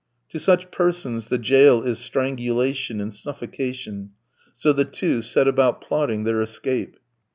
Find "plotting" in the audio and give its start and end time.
5.79-6.23